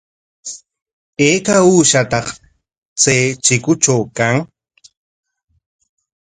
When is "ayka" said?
1.27-1.55